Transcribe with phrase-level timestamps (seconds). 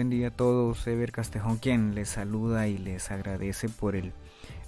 [0.00, 4.14] Buen día a todos, Ever Castejón quien les saluda y les agradece por el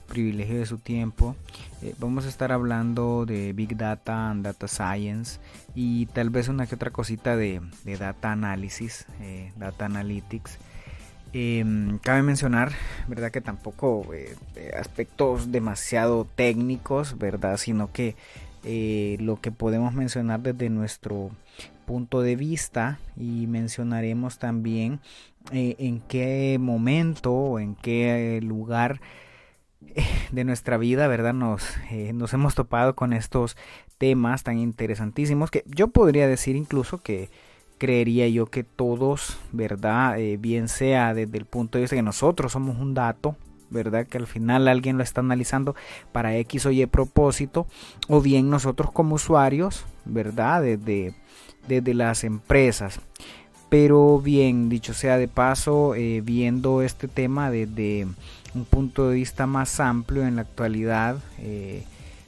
[0.06, 1.36] privilegio de su tiempo.
[1.80, 5.40] Eh, vamos a estar hablando de Big Data and Data Science
[5.74, 7.62] y tal vez una que otra cosita de,
[7.98, 10.58] Data Analysis, eh, Data Analytics.
[11.32, 12.72] Em, cabe mencionar,
[13.08, 13.30] ¿verdad?
[13.30, 14.36] Que tampoco eh,
[14.78, 17.56] aspectos demasiado técnicos, ¿verdad?
[17.56, 18.16] Sino que
[19.18, 21.30] lo que podemos mencionar desde nuestro
[21.86, 25.00] punto de vista y mencionaremos también
[25.50, 29.00] en qué momento o en qué lugar
[30.32, 31.34] de nuestra vida, ¿verdad?
[31.34, 33.56] Nos, eh, nos hemos topado con estos
[33.98, 37.30] temas tan interesantísimos que yo podría decir incluso que
[37.78, 40.18] creería yo que todos, ¿verdad?
[40.18, 43.36] Eh, bien sea desde el punto de vista que nosotros somos un dato,
[43.72, 44.06] ¿verdad?
[44.06, 45.74] Que al final alguien lo está analizando
[46.12, 47.66] para X o Y propósito,
[48.08, 50.62] o bien nosotros como usuarios, ¿verdad?
[50.62, 51.14] Desde,
[51.66, 53.00] desde las empresas.
[53.68, 58.06] Pero bien, dicho sea de paso, eh, viendo este tema desde
[58.54, 61.84] un punto de vista más amplio en la actualidad, eh,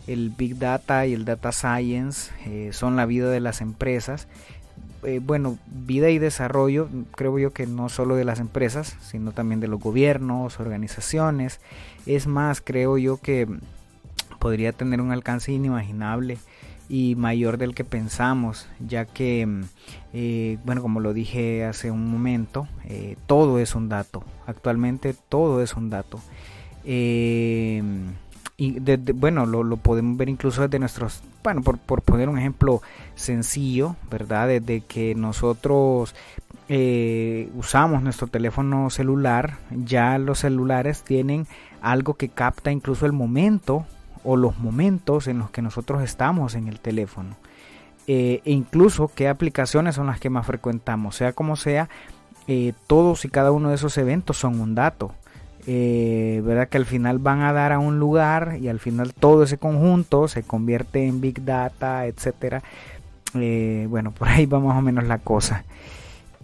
[0.07, 4.27] el Big Data y el Data Science eh, son la vida de las empresas.
[5.23, 9.69] Bueno, vida y desarrollo, creo yo que no solo de las empresas, sino también de
[9.69, 11.61] los gobiernos, organizaciones.
[12.07, 13.47] Es más, creo yo que
[14.39, 16.39] podría tener un alcance inimaginable
[16.89, 19.65] y mayor del que pensamos, ya que, mm,
[20.13, 24.23] eh, bueno, como lo dije hace un momento, eh, todo es un dato.
[24.47, 26.21] Actualmente todo es un dato.
[26.85, 27.83] Eh,
[28.57, 28.79] y
[29.13, 32.83] bueno, lo, podemos ver incluso desde nuestros, bueno, por, por poner un ejemplo
[33.15, 34.49] sencillo, ¿verdad?
[34.49, 36.15] Desde que nosotros
[37.55, 41.47] usamos nuestro teléfono celular, ya los celulares tienen
[41.83, 43.85] algo que capta incluso el momento
[44.25, 47.37] o los momentos en los que nosotros estamos en el teléfono.
[48.07, 51.17] Eh, e incluso qué aplicaciones son las que más frecuentamos.
[51.17, 51.89] Sea como sea,
[52.49, 55.15] eh, todos y cada uno de esos eventos son un dato.
[55.67, 56.69] Eh, ¿Verdad?
[56.69, 60.29] Que al final van a dar a un lugar y al final todo ese conjunto
[60.29, 62.63] se convierte en Big Data, etcétera.
[63.33, 65.65] bueno, por ahí va más o menos la cosa.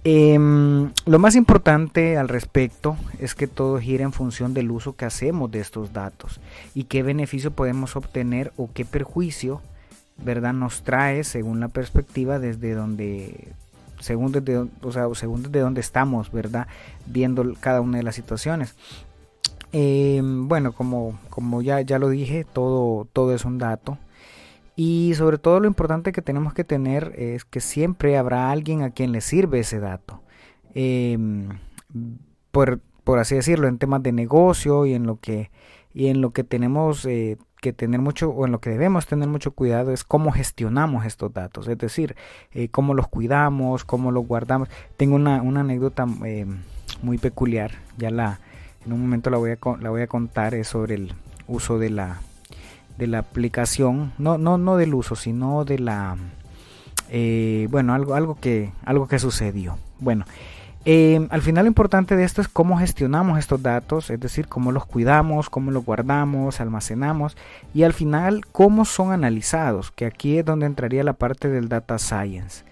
[0.03, 5.05] Em, lo más importante al respecto es que todo gira en función del uso que
[5.05, 6.41] hacemos de estos datos
[6.75, 9.61] y qué beneficio podemos obtener o qué perjuicio
[10.17, 13.49] verdad nos trae según la perspectiva desde donde
[13.99, 16.67] según desde, o sea, según desde donde estamos verdad
[17.05, 18.77] viendo cada una de las situaciones
[19.73, 23.99] em, bueno como como ya ya lo dije todo todo es un dato
[24.83, 28.93] y sobre todo lo importante que tenemos que tener es que siempre habrá alguien a
[28.93, 30.23] quien le sirve ese dato.
[30.75, 31.51] Em,
[32.51, 32.81] por,
[33.19, 35.51] así decirlo, en temas de negocio y en lo que,
[35.93, 39.29] y en lo que tenemos eh, que tener mucho, o en lo que debemos tener
[39.29, 42.17] mucho cuidado es cómo gestionamos estos datos, es decir,
[42.53, 44.71] eh, cómo los cuidamos, cómo los guardamos.
[44.97, 46.47] Tengo una, anécdota eh,
[47.03, 48.41] muy peculiar, ya la,
[48.85, 51.15] en un momento la voy a, la voy a contar, es sobre el
[51.47, 52.21] uso de la,
[52.99, 56.17] de la aplicación, no, no, no del uso, sino de la,
[57.11, 59.79] eh, bueno, algo, algo, que, algo que sucedió.
[59.99, 60.25] Bueno,
[60.87, 64.73] eh, al final lo importante de esto es cómo gestionamos estos datos, es decir, cómo
[64.73, 67.37] los cuidamos, cómo los guardamos, almacenamos
[67.75, 71.99] y al final cómo son analizados, que aquí es donde entraría la parte del data
[71.99, 72.65] science.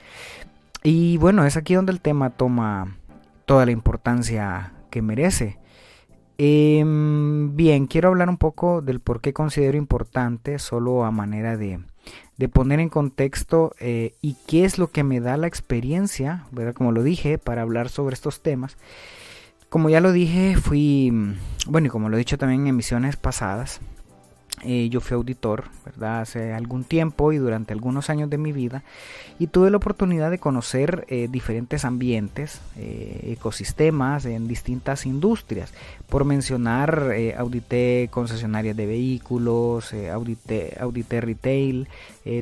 [0.82, 2.96] Y bueno, es aquí donde el tema toma
[3.44, 5.58] toda la importancia que merece.
[6.40, 11.80] Em, bien, quiero hablar un poco del por qué considero importante, solo a manera de,
[12.52, 16.44] poner en contexto eh, y qué es lo que me da la experiencia.
[16.74, 18.76] Como lo dije, para hablar sobre estos temas.
[19.68, 21.12] Como ya lo dije, fui,
[21.66, 23.80] bueno, y como lo he dicho también en emisiones pasadas,
[24.64, 26.20] eh, yo fui auditor, ¿verdad?
[26.20, 28.82] Hace algún tiempo y durante algunos años de mi vida
[29.38, 35.72] y tuve la oportunidad de conocer eh, diferentes ambientes, eh, ecosistemas en distintas industrias.
[36.08, 41.88] Por mencionar, audité concesionarias de vehículos, audité, audité retail,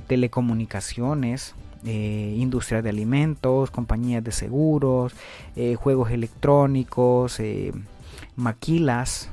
[0.07, 1.55] telecomunicaciones,
[1.85, 5.15] industrias de alimentos, compañías de seguros,
[5.77, 7.41] juegos electrónicos,
[8.37, 9.31] maquilas,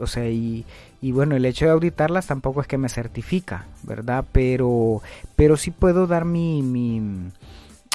[0.00, 0.64] o sea, y,
[1.04, 4.24] y bueno, el hecho de auditarlas tampoco es que me certifica, ¿verdad?
[4.32, 5.02] Pero,
[5.36, 7.30] pero sí puedo dar mi, mi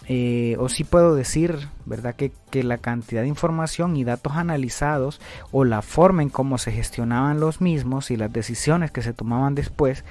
[0.06, 2.14] eh, o sí puedo decir, ¿verdad?
[2.14, 5.20] Que, que, la cantidad de información y datos analizados
[5.52, 9.56] o la forma en cómo se gestionaban los mismos y las decisiones que se tomaban
[9.56, 10.06] después.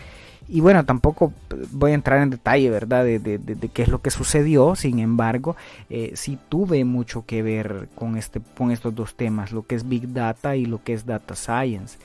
[0.48, 1.32] Y bueno, tampoco
[1.72, 3.04] voy a entrar en detalle, ¿verdad?
[3.04, 4.74] De, de, de, qué es lo que sucedió.
[4.76, 5.56] Sin embargo,
[5.90, 9.86] eh, sí tuve mucho que ver con, este, con estos dos temas, lo que es
[9.86, 11.98] Big Data y lo que es Data Science.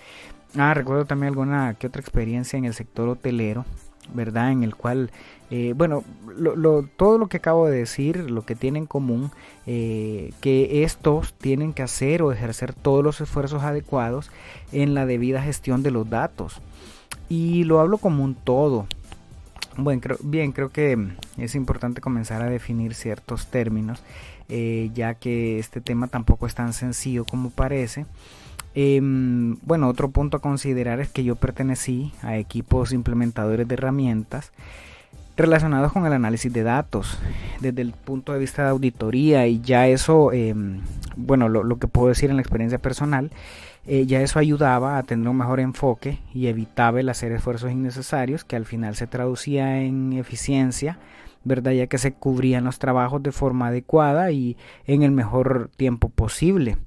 [0.56, 3.66] Ah, recuerdo también alguna que otra experiencia en el sector hotelero,
[4.14, 4.52] ¿verdad?
[4.52, 5.10] En el cual,
[5.50, 9.32] eh, bueno, lo, todo lo que acabo de decir, lo que tiene en común,
[9.66, 14.30] eh, que estos tienen que hacer o ejercer todos los esfuerzos adecuados
[14.72, 16.62] en la debida gestión de los datos.
[17.30, 18.86] Y lo hablo como un todo.
[19.76, 24.04] Bueno, creo, bien, creo que es importante comenzar a definir ciertos términos,
[24.50, 28.06] eh, ya que este tema tampoco es tan sencillo como parece.
[28.76, 34.52] Em, bueno, otro punto a considerar es que yo pertenecí a equipos implementadores de herramientas
[35.36, 37.20] relacionados con el análisis de datos.
[37.60, 40.82] Desde el punto de vista de auditoría y ya eso, em,
[41.16, 43.32] bueno, lo, que puedo decir en la experiencia personal,
[43.86, 48.44] eh, ya eso ayudaba a tener un mejor enfoque y evitaba el hacer esfuerzos innecesarios
[48.44, 50.98] que al final se traducía en eficiencia
[51.44, 51.72] ¿verdad?
[51.72, 56.78] Ya que se cubrían los trabajos de forma adecuada y en el mejor tiempo posible.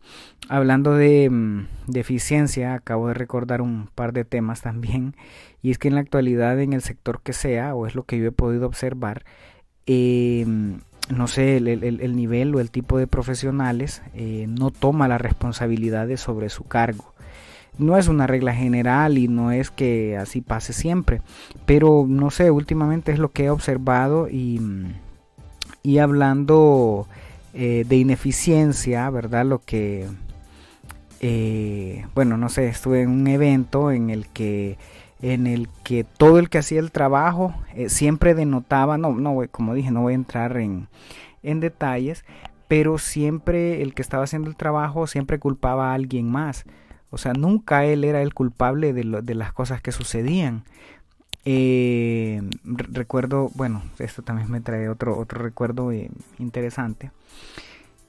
[0.48, 5.14] Hablando de, mm, eficiencia, acabo de recordar un par de temas también,
[5.62, 8.18] y es que en la actualidad en el sector que sea, o es lo que
[8.18, 9.24] yo he podido observar,
[9.86, 10.80] em,
[11.10, 16.48] no sé, el, nivel o el tipo de profesionales eh, no toma las responsabilidades sobre
[16.48, 17.15] su cargo.
[17.78, 21.20] No es una regla general y no es que así pase siempre,
[21.66, 24.60] pero no sé, últimamente es lo que he observado y,
[25.82, 27.06] y hablando
[27.52, 29.44] eh, de ineficiencia, ¿verdad?
[29.46, 30.06] Lo que,
[31.20, 34.78] eh, bueno, no sé, estuve en un evento en el que
[35.22, 39.74] en el que todo el que hacía el trabajo eh, siempre denotaba, no, no, como
[39.74, 40.88] dije, no voy a entrar en,
[41.42, 42.24] en detalles,
[42.68, 46.64] pero siempre el que estaba haciendo el trabajo siempre culpaba a alguien más.
[47.16, 50.64] O sea, nunca él era el culpable de, de las cosas que sucedían.
[51.46, 57.10] Eh, recuerdo, bueno, esto también me trae otro, otro recuerdo eh, interesante.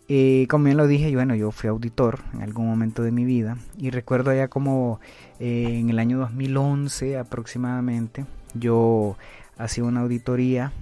[0.09, 3.23] Eh, como bien lo dije, yo, bueno, yo fui auditor en algún momento de mi
[3.23, 4.99] vida y recuerdo ya como
[5.39, 8.25] en el año 2011 aproximadamente,
[8.55, 9.15] yo
[9.57, 10.73] hacía una auditoría,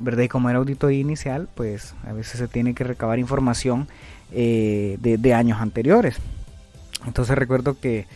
[0.00, 0.24] ¿verdad?
[0.24, 3.86] Y como era auditoría inicial, pues a veces se tiene que recabar información
[4.32, 6.20] de años anteriores.
[7.06, 8.06] Entonces recuerdo que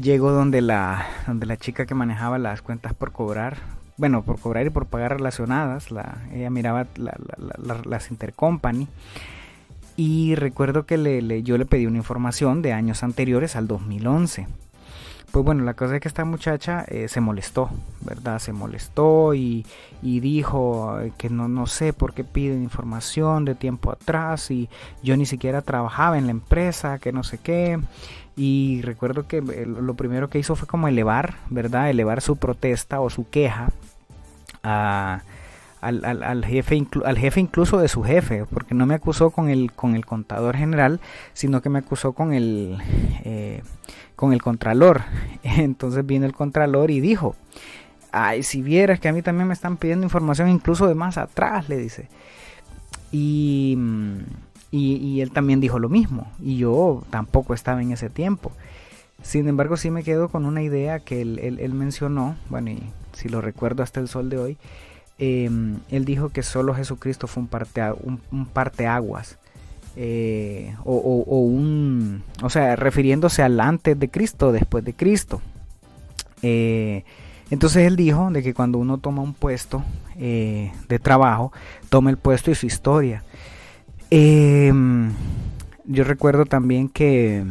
[0.00, 3.56] llego donde la, donde la chica que manejaba las cuentas por cobrar,
[3.96, 6.86] bueno, por cobrar y por pagar relacionadas, la, ella miraba
[7.84, 8.88] las intercompany.
[9.96, 14.46] Y recuerdo que le, yo le pedí una información de años anteriores al 2011.
[15.36, 17.68] Pues bueno, la cosa es que esta muchacha eh, se molestó,
[18.00, 18.38] ¿verdad?
[18.38, 19.66] Se molestó y,
[20.00, 24.70] dijo que no, no sé por qué piden información de tiempo atrás y
[25.02, 27.78] yo ni siquiera trabajaba en la empresa, que no sé qué.
[28.34, 31.90] Y recuerdo que eh, lo primero que hizo fue como elevar, ¿verdad?
[31.90, 33.68] Elevar su protesta o su queja
[34.62, 35.20] a,
[35.82, 39.94] al, jefe, al jefe incluso de su jefe, porque no me acusó con el, con
[39.94, 40.98] el contador general,
[41.34, 42.78] sino que me acusó con el,
[43.24, 43.62] eh,
[44.16, 45.02] con el contralor.
[45.42, 47.36] Entonces vino el contralor y dijo,
[48.12, 51.68] ay, si vieras que a mí también me están pidiendo información incluso de más atrás,
[51.68, 52.08] le dice.
[53.12, 53.78] Y,
[54.72, 58.50] y, él también dijo lo mismo, y yo tampoco estaba en ese tiempo.
[59.22, 62.82] Sin embargo, sí me quedo con una idea que él, él mencionó, bueno, y
[63.12, 64.58] si lo recuerdo hasta el sol de hoy,
[65.18, 69.38] Em, él dijo que solo Jesucristo fue un, parte, un, parteaguas.
[69.98, 75.40] Eh, o, un, o sea, refiriéndose al antes de Cristo, después de Cristo.
[76.42, 77.04] Eh,
[77.50, 79.82] entonces él dijo de que cuando uno toma un puesto
[80.18, 81.50] eh, de trabajo,
[81.88, 83.24] toma el puesto y su historia.
[84.10, 85.12] Em,
[85.86, 87.42] yo recuerdo también que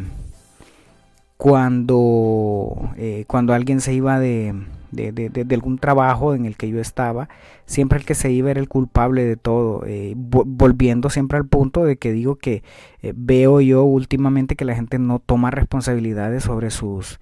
[1.37, 2.91] cuando,
[3.25, 4.53] cuando alguien se iba de,
[4.95, 7.29] de, algún trabajo en el que yo estaba,
[7.65, 11.83] siempre el que se iba era el culpable de todo, eh, volviendo siempre al punto
[11.83, 12.63] de que digo que
[13.01, 17.19] eh, veo yo últimamente que la gente no toma responsabilidades sobre sus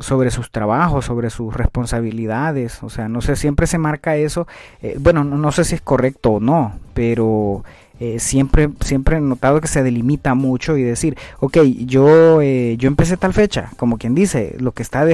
[0.00, 4.48] sobre sus trabajos, sobre sus responsabilidades, o sea, no sé, siempre se marca eso,
[4.82, 7.62] eh, bueno, no, no, sé si es correcto o no, pero
[8.00, 12.88] eh, siempre, siempre he notado que se delimita mucho y decir, ok, yo, eh, yo
[12.88, 15.06] empecé tal fecha, como quien dice, lo que está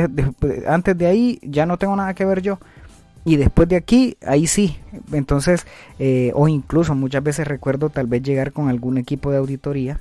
[0.67, 2.59] antes de ahí ya no tengo nada que ver yo.
[3.23, 4.79] Y después de aquí, ahí sí.
[5.13, 5.67] Entonces,
[5.99, 10.01] eh, o incluso muchas veces recuerdo tal vez llegar con algún equipo de auditoría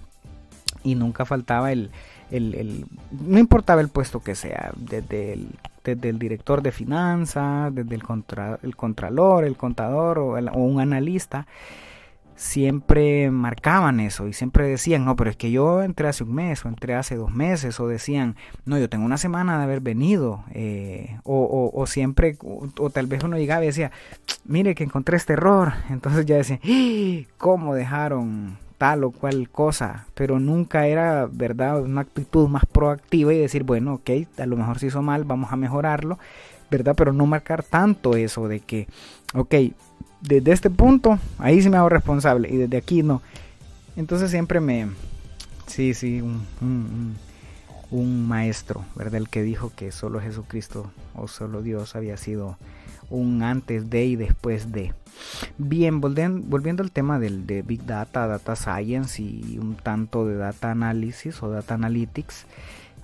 [0.81, 1.91] y nunca faltaba el,
[2.31, 5.49] el, no importaba el puesto que sea, desde el,
[5.83, 11.45] desde el director de finanzas, desde el, contra, el contralor, el contador o un analista
[12.39, 16.63] siempre marcaban eso y siempre decían, no, pero es que yo entré hace un mes
[16.63, 20.45] o entré hace dos meses o decían, no, yo tengo una semana de haber venido
[20.53, 23.91] eh, o, o, siempre, o, tal vez uno llegaba y decía,
[24.45, 27.27] mire que encontré este error, entonces ya decían, ¡Ah!
[27.37, 30.05] ¿cómo dejaron tal o cual cosa?
[30.13, 34.79] Pero nunca era, ¿verdad?, una actitud más proactiva y decir, bueno, ok, a lo mejor
[34.79, 36.17] se hizo mal, vamos a mejorarlo
[36.71, 36.93] ¿verdad?
[36.95, 38.87] Pero no marcar tanto eso de que,
[39.33, 39.55] ok,
[40.21, 43.21] desde este punto, ahí sí me hago responsable y desde aquí no.
[43.95, 44.87] Entonces siempre me,
[45.67, 47.17] sí, sí, un,
[48.27, 49.15] maestro, ¿verdad?
[49.15, 52.57] El que dijo que solo Jesucristo o solo Dios había sido
[53.09, 54.93] un antes de y después de.
[55.57, 60.71] Bien, volviendo al tema del, de Big Data, Data Science y un tanto de Data
[60.71, 62.45] Analysis o Data Analytics.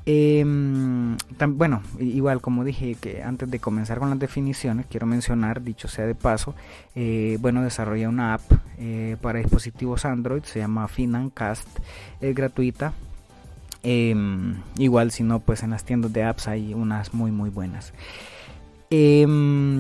[0.07, 5.87] Em, bueno, igual como dije que antes de comenzar con las definiciones, quiero mencionar, dicho
[5.87, 6.53] sea de paso,
[6.95, 8.43] eh, bueno, desarrollé una app
[8.77, 11.67] eh, para dispositivos Android, se llama Financast,
[12.21, 12.93] es gratuita.
[13.81, 17.93] Em, igual si no, pues en las tiendas de apps hay unas muy muy buenas.
[18.91, 19.25] Eh,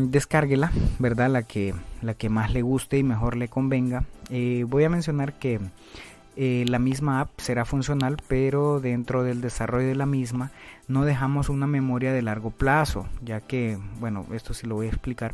[0.09, 1.29] descárguela, ¿verdad?
[1.29, 4.05] La que, la que más le guste y mejor le convenga.
[4.29, 5.59] Eh, voy a mencionar que
[6.37, 10.51] eh, la misma app será funcional, pero dentro del desarrollo de la misma
[10.87, 14.89] no dejamos una memoria de largo plazo, ya que, bueno, esto sí lo voy a
[14.89, 15.33] explicar.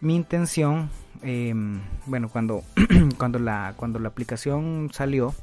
[0.00, 0.90] Mi intención,
[1.22, 2.62] em, bueno, cuando,
[3.18, 5.34] cuando, la, cuando la aplicación salió,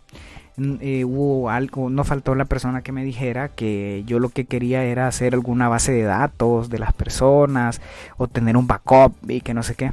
[0.82, 4.84] eh, hubo algo, no faltó la persona que me dijera que yo lo que quería
[4.84, 7.80] era hacer alguna base de datos de las personas
[8.18, 9.92] o tener un backup y que no sé qué.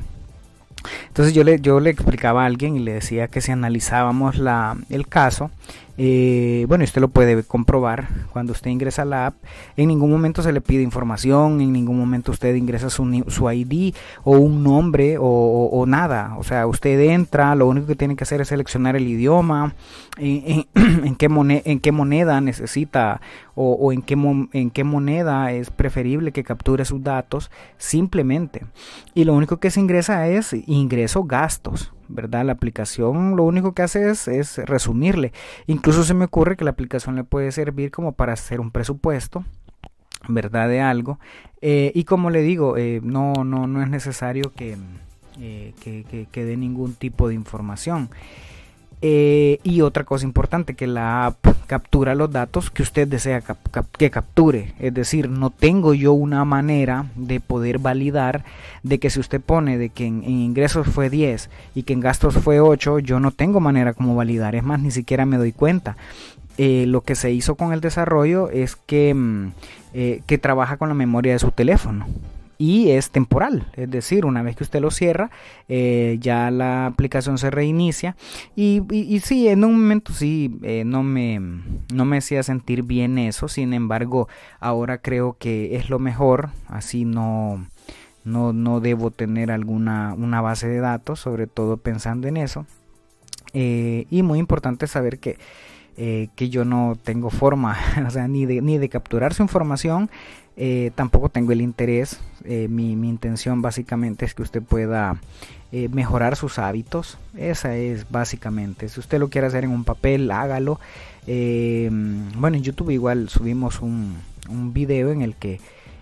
[1.08, 4.76] Entonces yo le, yo le explicaba a alguien y le decía que si analizábamos la,
[4.90, 5.50] el caso,
[5.98, 9.36] eh, bueno, usted lo puede comprobar cuando usted ingresa a la app.
[9.76, 13.94] En ningún momento se le pide información, en ningún momento usted ingresa su, su ID
[14.22, 16.36] o un nombre o, nada.
[16.38, 19.74] O sea, usted entra, lo único que tiene que hacer es seleccionar el idioma,
[20.18, 23.20] en, qué, moneda, en qué moneda necesita
[23.54, 24.14] o, en, qué,
[24.52, 28.64] en qué moneda es preferible que capture sus datos, simplemente.
[29.14, 31.92] Y lo único que se ingresa es ingreso gastos.
[32.08, 32.44] ¿Verdad?
[32.44, 35.32] La aplicación lo único que hace es, resumirle.
[35.66, 39.44] Incluso se me ocurre que la aplicación le puede servir como para hacer un presupuesto.
[40.28, 40.68] ¿verdad?
[40.68, 41.20] De algo.
[41.60, 44.76] Eh, y como le digo, eh, no, no, no es necesario que,
[45.38, 48.08] eh, que, que, dé ningún tipo de información.
[49.02, 53.42] Eh, y otra cosa importante, que la app captura los datos que usted desea
[53.98, 54.72] que capture.
[54.78, 58.44] Es decir, no tengo yo una manera de poder validar
[58.82, 62.34] de que si usted pone de que en, ingresos fue 10 y que en gastos
[62.38, 64.54] fue 8, yo no tengo manera como validar.
[64.54, 65.96] Es más, ni siquiera me doy cuenta.
[66.58, 69.52] Eh, lo que se hizo con el desarrollo es que, mm,
[69.92, 72.06] eh, que trabaja con la memoria de su teléfono
[72.58, 75.30] y es temporal, es decir, una vez que usted lo cierra,
[75.68, 78.16] eh, ya la aplicación se reinicia
[78.54, 78.82] y,
[79.22, 81.40] sí, en un momento sí, eh, no, me,
[81.92, 84.28] no me hacía sentir bien eso, sin embargo,
[84.60, 87.66] ahora creo que es lo mejor, así no,
[88.24, 92.66] no, no debo tener alguna una base de datos, sobre todo pensando en eso.
[93.58, 95.38] Eh, y muy importante saber que,
[95.96, 97.76] que yo no tengo forma,
[98.28, 100.10] ni de, ni de capturar su información,
[100.56, 102.18] eh, tampoco tengo el interés.
[102.44, 105.20] Eh, mi, intención básicamente es que usted pueda
[105.70, 107.18] eh, mejorar sus hábitos.
[107.36, 108.88] Esa es básicamente.
[108.88, 110.80] Si usted lo quiere hacer en un papel, hágalo.
[111.26, 114.16] bueno, en YouTube igual subimos un
[114.72, 115.60] video en el que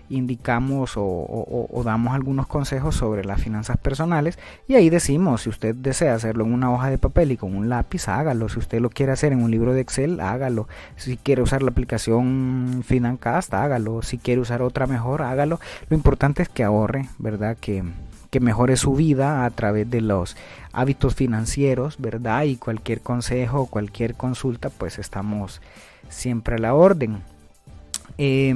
[0.09, 6.15] indicamos o, damos algunos consejos sobre las finanzas personales y ahí decimos si usted desea
[6.15, 8.49] hacerlo en una hoja de papel y con un lápiz hágalo.
[8.49, 10.67] Si usted lo quiere hacer en un libro de Excel hágalo.
[10.95, 14.01] Si quiere usar la aplicación Financast hágalo.
[14.01, 15.59] Si quiere usar otra mejor hágalo.
[15.89, 17.83] Lo importante es que ahorre verdad que
[18.35, 20.35] que mejore su vida a través de los
[20.73, 22.43] hábitos financieros, ¿verdad?
[22.43, 25.61] Y cualquier consejo, cualquier consulta, pues estamos
[26.09, 27.21] siempre a la orden.
[28.17, 28.53] Eh,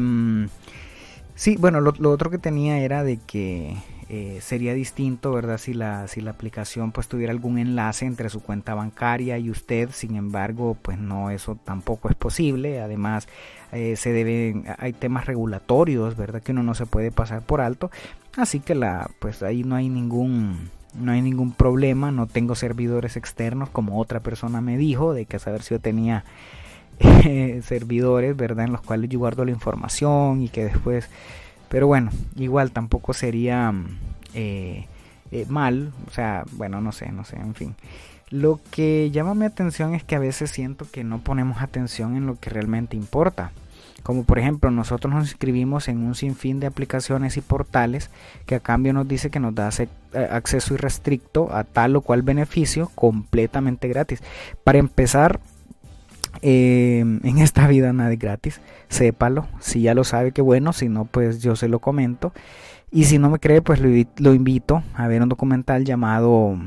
[1.40, 3.78] Sí, bueno, lo, otro que tenía era de que
[4.10, 5.58] eh, sería distinto, ¿verdad?
[5.58, 9.90] Si la, si la aplicación pues tuviera algún enlace entre su cuenta bancaria y usted,
[9.94, 12.82] sin embargo, pues no, eso tampoco es posible.
[12.82, 13.30] Además,
[13.72, 16.44] eh, se deben, hay temas regulatorios, ¿verdad?
[16.44, 17.90] Que uno no se puede pasar por alto.
[18.36, 22.12] Así que la, pues ahí no hay ningún, no hay ningún problema.
[22.12, 25.80] No tengo servidores externos como otra persona me dijo, de que a saber si yo
[25.80, 26.26] tenía
[27.64, 28.66] servidores, ¿verdad?
[28.66, 31.10] En los cuales yo guardo la información y que después...
[31.70, 33.74] Pero bueno, igual tampoco sería
[34.34, 34.88] eh,
[35.32, 37.76] eh, mal, o sea, bueno, no sé, no sé, en fin.
[38.32, 42.26] Lo que llama mi atención es que a veces siento que no ponemos atención en
[42.26, 43.52] lo que realmente importa.
[44.04, 48.10] Como por ejemplo, nosotros nos inscribimos en un sinfín de aplicaciones y portales
[48.46, 49.88] que a cambio nos dice que nos da eh,
[50.32, 54.24] acceso irrestricto a tal o cual beneficio completamente gratis.
[54.64, 55.40] Para empezar,
[56.42, 60.90] eh, en esta vida nada es gratis, sépalo, si ya lo sabe que bueno, si
[60.90, 62.34] no pues yo se lo comento
[62.92, 66.58] y si no me cree pues lo, invito a ver un documental llamado,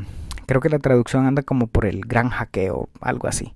[0.47, 3.52] creo que la traducción anda como por el gran hackeo, algo así.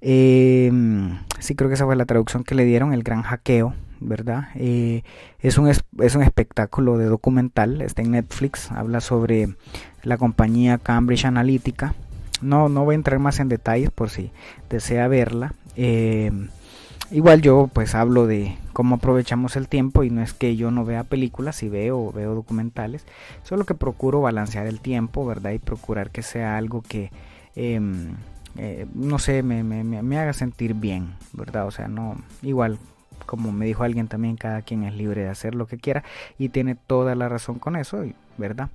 [0.00, 4.48] Em, sí, creo que esa fue la traducción que le dieron, el gran hackeo, ¿verdad?
[4.54, 5.02] Eh,
[5.40, 9.56] es, un, es un espectáculo de documental, está en Netflix, habla sobre
[10.02, 11.94] la compañía Cambridge Analytica.
[12.42, 14.30] No, no voy a entrar más en detalles por si
[14.68, 15.54] desea verla.
[15.76, 16.48] Em,
[17.10, 20.84] igual yo pues hablo de cómo aprovechamos el tiempo y no es que yo no
[20.84, 23.04] vea películas y veo veo documentales,
[23.42, 25.52] solo que procuro balancear el tiempo, ¿verdad?
[25.52, 27.10] Y procurar que sea algo que
[27.56, 28.14] em,
[28.56, 31.66] eh, no sé, me, me, me, haga sentir bien, ¿verdad?
[31.66, 32.78] O sea, no, igual,
[33.26, 36.02] como me dijo alguien también, cada quien es libre de hacer lo que quiera
[36.38, 38.04] y tiene toda la razón con eso,
[38.38, 38.70] ¿verdad?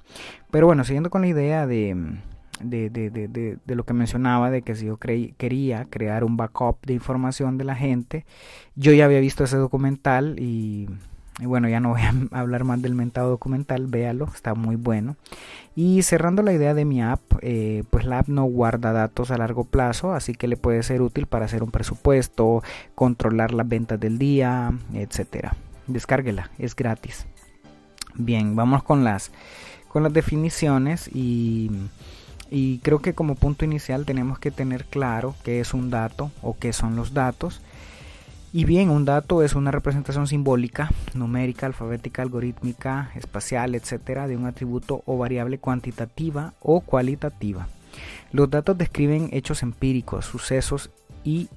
[0.50, 2.17] Pero bueno, siguiendo con la idea de,
[2.62, 6.77] de, de, de, de lo que mencionaba, de que si yo quería crear un backup
[6.85, 8.25] de información de la gente,
[8.75, 10.88] yo ya había visto ese documental y
[11.39, 15.17] y bueno, ya no voy a hablar más del mentado documental, véalo, está muy bueno.
[15.75, 19.38] Y cerrando la idea de mi app, eh, pues la app no guarda datos a
[19.38, 22.63] largo plazo, así que le puede ser útil para hacer un presupuesto,
[22.95, 25.55] controlar las ventas del día, etcétera.
[25.88, 27.27] Descárguela, es gratis.
[28.15, 29.31] Bien, vamos con las,
[29.89, 31.69] con las definiciones y,
[32.52, 36.58] y creo que como punto inicial tenemos que tener claro qué es un dato o
[36.58, 37.62] qué son los datos.
[38.54, 44.46] Y bien, un dato es una representación simbólica, numérica, alfabética, algorítmica, espacial, etcétera, de un
[44.46, 47.68] atributo o variable cuantitativa o cualitativa.
[48.32, 50.90] Los datos describen hechos empíricos, sucesos
[51.24, 51.50] y,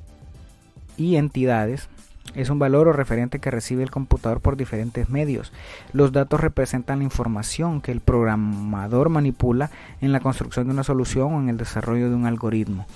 [0.97, 1.89] y entidades
[2.35, 5.53] es un valor o referente que recibe el computador por diferentes medios.
[5.93, 9.71] Los datos representan la información que el programador manipula
[10.01, 12.87] en la construcción de una solución o en el desarrollo de un algoritmo.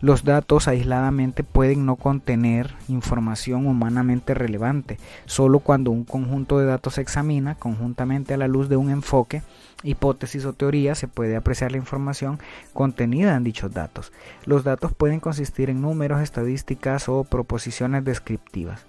[0.00, 4.98] Los datos aisladamente pueden no contener información humanamente relevante.
[5.26, 9.42] Solo cuando un conjunto de datos se examina conjuntamente a la luz de un enfoque,
[9.82, 12.38] hipótesis o teoría se puede apreciar la información
[12.72, 14.12] contenida en dichos datos.
[14.44, 18.84] Los datos pueden consistir en números, estadísticas o proposiciones descriptivas.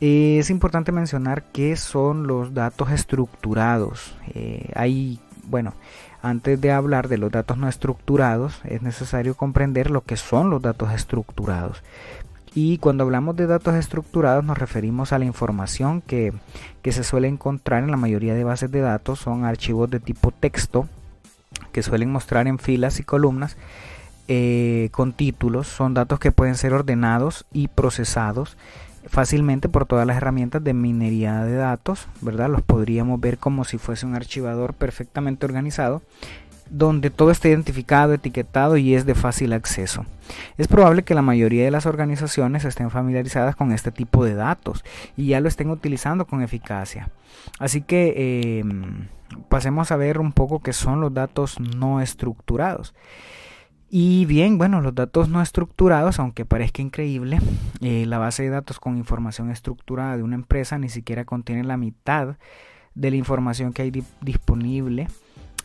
[0.00, 4.14] Es importante mencionar qué son los datos estructurados.
[4.34, 5.74] Eh, hay, bueno,
[6.22, 10.62] antes de hablar de los datos no estructurados, es necesario comprender lo que son los
[10.62, 11.82] datos estructurados.
[12.54, 16.32] Y cuando hablamos de datos estructurados nos referimos a la información que,
[16.84, 19.18] se suele encontrar en la mayoría de bases de datos.
[19.18, 20.88] Son archivos de tipo texto
[21.72, 23.56] que suelen mostrar en filas y columnas
[24.28, 25.66] eh, con títulos.
[25.66, 28.56] Son datos que pueden ser ordenados y procesados
[29.08, 32.48] fácilmente por todas las herramientas de minería de datos, ¿verdad?
[32.48, 36.02] Los podríamos ver como si fuese un archivador perfectamente organizado
[36.70, 40.04] donde todo está identificado, etiquetado y es de fácil acceso.
[40.56, 44.84] Es probable que la mayoría de las organizaciones estén familiarizadas con este tipo de datos
[45.16, 47.08] y ya lo estén utilizando con eficacia.
[47.58, 49.08] Así que em,
[49.48, 52.94] pasemos a ver un poco qué son los datos no estructurados.
[53.90, 57.38] Y bien, bueno, los datos no estructurados, aunque parezca increíble,
[57.80, 61.78] eh, la base de datos con información estructurada de una empresa ni siquiera contiene la
[61.78, 62.36] mitad
[62.94, 65.08] de la información que hay disponible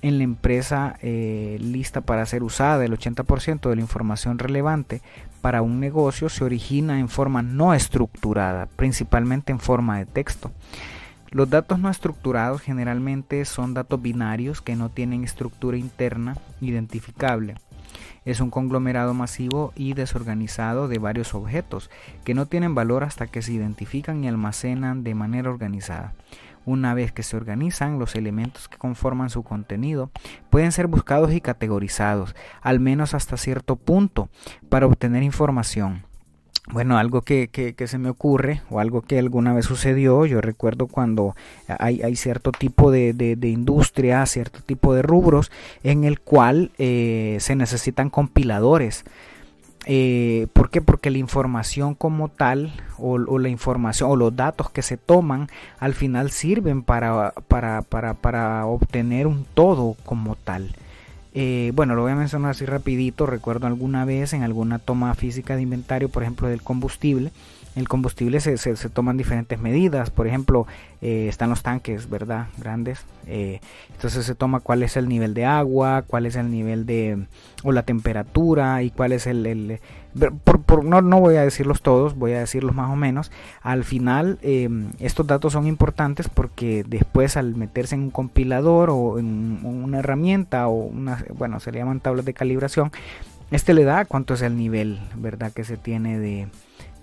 [0.01, 2.85] en la empresa eh, lista para ser usada.
[2.85, 5.01] El 80% de la información relevante
[5.41, 10.51] para un negocio se origina en forma no estructurada, principalmente en forma de texto.
[11.29, 17.55] Los datos no estructurados generalmente son datos binarios que no tienen estructura interna identificable.
[18.25, 21.89] Es un conglomerado masivo y desorganizado de varios objetos
[22.23, 26.13] que no tienen valor hasta que se identifican y almacenan de manera organizada.
[26.65, 30.11] Una vez que se organizan, los elementos que conforman su contenido
[30.49, 34.29] pueden ser buscados y categorizados, al menos hasta cierto punto,
[34.69, 36.05] para obtener información.
[36.71, 40.87] Bueno, algo que, que, se me ocurre o algo que alguna vez sucedió, yo recuerdo
[40.87, 41.35] cuando
[41.67, 45.51] hay, hay cierto tipo de, de, industria, cierto tipo de rubros
[45.83, 49.03] en el cual eh, se necesitan compiladores
[49.85, 50.81] eh, ¿Por qué?
[50.81, 55.49] Porque la información como tal o, la información o los datos que se toman
[55.79, 60.73] al final sirven para, para, para, para obtener un todo como tal.
[61.33, 63.25] Eh, bueno, lo voy a mencionar así rapidito.
[63.25, 67.31] Recuerdo alguna vez en alguna toma física de inventario, por ejemplo, del combustible,
[67.75, 70.11] el combustible se, se, toman diferentes medidas.
[70.11, 70.67] Por ejemplo,
[71.01, 72.47] eh, están los tanques, ¿verdad?
[72.57, 73.03] Grandes.
[73.25, 73.61] Eh,
[73.93, 77.25] entonces se toma cuál es el nivel de agua, cuál es el nivel de...
[77.63, 79.79] o la temperatura y cuál es el...
[80.43, 83.31] por, no, no, voy a decirlos todos, voy a decirlos más o menos.
[83.63, 89.17] Al final, eh, estos datos son importantes porque después al meterse en un compilador o
[89.17, 91.25] en una herramienta o una...
[91.35, 92.91] bueno, se le llaman tablas de calibración,
[93.49, 95.51] este le da cuánto es el nivel, ¿verdad?
[95.51, 96.47] Que se tiene de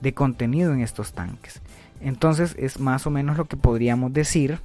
[0.01, 1.61] de contenido en estos tanques.
[2.01, 4.61] Entonces es más o menos lo que podríamos decir,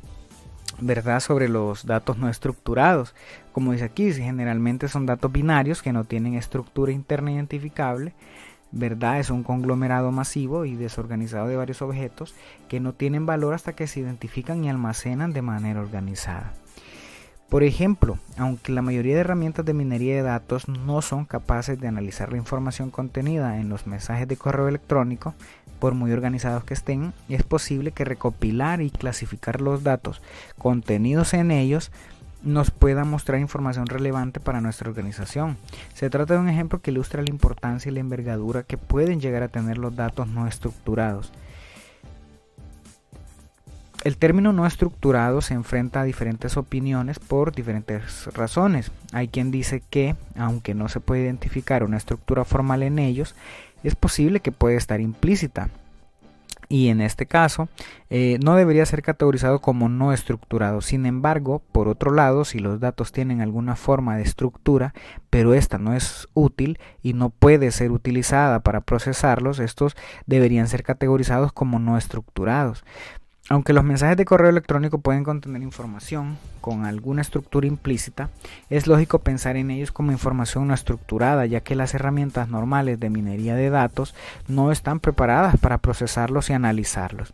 [0.79, 1.19] ¿verdad?
[1.19, 3.13] Sobre los datos no estructurados.
[3.51, 8.13] Como dice aquí, generalmente son datos binarios que no tienen estructura interna identificable,
[8.71, 12.35] verdad es un conglomerado masivo y desorganizado de varios objetos
[12.67, 16.53] que no tienen valor hasta que se identifican y almacenan de manera organizada.
[17.49, 21.87] Por ejemplo, aunque la mayoría de herramientas de minería de datos no son capaces de
[21.87, 25.35] analizar la información contenida en los mensajes de correo electrónico,
[25.79, 30.21] por muy organizados que estén, es posible que recopilar y clasificar los datos
[30.57, 31.91] contenidos en ellos
[32.43, 35.57] nos pueda mostrar información relevante para nuestra organización.
[35.93, 39.43] Se trata de un ejemplo que ilustra la importancia y la envergadura que pueden llegar
[39.43, 41.31] a tener los datos no estructurados.
[44.05, 48.91] El término no estructurado se enfrenta a diferentes opiniones por diferentes razones.
[49.13, 53.33] Hay quien dice que, aunque no se puede identificar una estructura formal en ellos,
[53.83, 55.71] es posible que pueda estar implícita
[56.69, 57.67] y en este caso
[58.11, 60.81] eh, no debería ser categorizado como no estructurado.
[60.81, 64.93] Sin embargo, por otro lado, si los datos tienen alguna forma de estructura,
[65.31, 69.95] pero esta no es útil y no puede ser utilizada para procesarlos, estos
[70.27, 72.83] deberían ser categorizados como no estructurados.
[73.47, 78.29] Aunque los mensajes de correo electrónico pueden contener información con alguna estructura implícita,
[78.71, 83.11] es lógico pensar en ellos como información no estructurada, ya que las herramientas normales de
[83.11, 84.15] minería de datos
[84.47, 87.33] no están preparadas para procesarlos y analizarlos.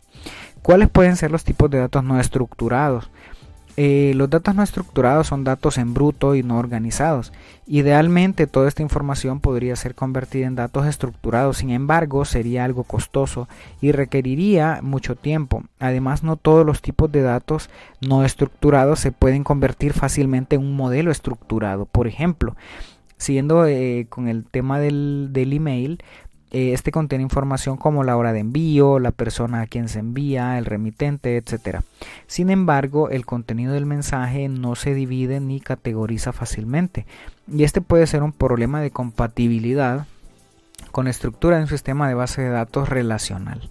[0.60, 3.10] ¿Cuáles pueden ser los tipos de datos no estructurados?
[3.76, 7.32] Eh, los datos no estructurados son datos en bruto y no organizados.
[7.66, 13.48] Idealmente toda esta información podría ser convertida en datos estructurados, sin embargo sería algo costoso
[13.80, 15.64] y requeriría mucho tiempo.
[15.78, 20.76] Además no todos los tipos de datos no estructurados se pueden convertir fácilmente en un
[20.76, 21.86] modelo estructurado.
[21.86, 22.56] Por ejemplo,
[23.22, 26.02] siguiendo eh, con el tema del, email,
[26.52, 30.66] este contiene información como la hora de envío, la persona a quien se envía, el
[30.66, 31.80] remitente, etc.
[32.26, 37.06] Sin embargo, el contenido del mensaje no se divide ni categoriza fácilmente
[37.50, 40.06] y este puede ser un problema de compatibilidad
[40.90, 43.70] con la estructura de un sistema de base de datos relacional.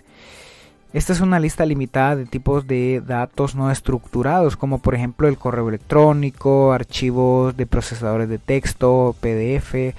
[0.93, 5.37] Esta es una lista limitada de tipos de datos no estructurados, como por ejemplo el
[5.37, 9.95] correo electrónico, archivos de procesadores de texto, PDF,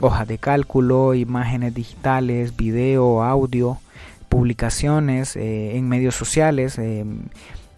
[0.00, 3.78] hojas de cálculo, imágenes digitales, video, audio,
[4.28, 6.78] publicaciones eh, en medios sociales.
[6.78, 7.04] Eh,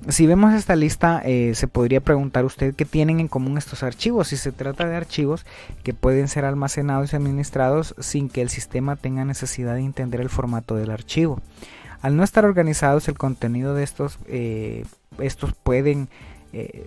[0.08, 4.28] si vemos esta lista, eh, se podría preguntar usted qué tienen en común estos archivos.
[4.28, 5.44] Si se trata de archivos
[5.82, 10.30] que pueden ser almacenados y administrados sin que el sistema tenga necesidad de entender el
[10.30, 11.40] formato del archivo.
[12.00, 14.20] Al no estar organizados, el contenido de estos,
[15.18, 16.08] estos pueden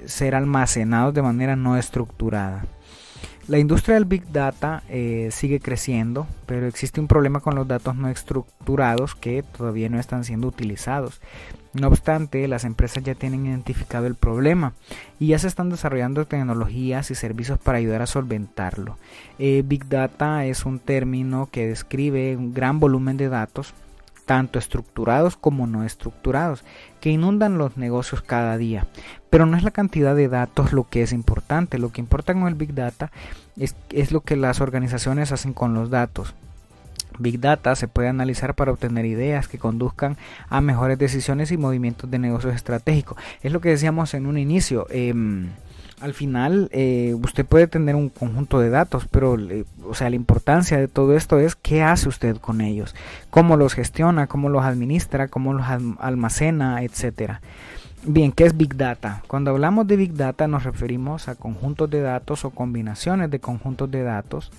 [0.05, 2.63] ser almacenados de manera no estructurada.
[3.51, 7.97] La industria del Big Data eh, sigue creciendo, pero existe un problema con los datos
[7.97, 11.19] no estructurados que todavía no están siendo utilizados.
[11.73, 14.71] No obstante, las empresas ya tienen identificado el problema
[15.19, 18.97] y ya se están desarrollando tecnologías y servicios para ayudar a solventarlo.
[19.37, 23.73] Eh, Big Data es un término que describe un gran volumen de datos
[24.31, 26.63] tanto estructurados como no estructurados,
[27.01, 28.87] que inundan los negocios cada día.
[29.29, 32.47] Pero no es la cantidad de datos lo que es importante, lo que importa con
[32.47, 33.11] el Big Data
[33.57, 36.33] es, es lo que las organizaciones hacen con los datos.
[37.19, 40.17] Big Data se puede analizar para obtener ideas que conduzcan
[40.49, 43.17] a mejores decisiones y movimientos de negocios estratégicos.
[43.43, 44.87] Es lo que decíamos en un inicio.
[44.89, 45.49] Em,
[46.01, 49.37] al final eh, usted puede tener un conjunto de datos, pero
[49.87, 52.95] o sea, la importancia de todo esto es qué hace usted con ellos,
[53.29, 55.65] cómo los gestiona, cómo los administra, cómo los
[55.99, 57.41] almacena, etcétera.
[58.03, 59.21] Bien, ¿qué es Big Data?
[59.27, 63.91] Cuando hablamos de Big Data nos referimos a conjuntos de datos o combinaciones de conjuntos
[63.91, 64.51] de datos